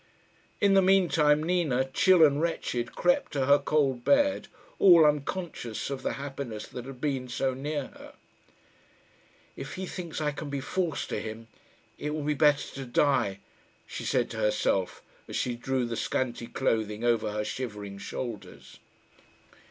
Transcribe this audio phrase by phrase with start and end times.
[0.59, 4.47] In the mean time Nina, chill and wretched, crept to her cold bed,
[4.79, 8.13] all unconscious of the happiness that had been so near her.
[9.55, 11.49] "If he thinks I can be false to him,
[11.99, 13.41] it will be better to die,"
[13.85, 18.79] she said to herself, as she drew the scanty clothing over her shivering shoulders.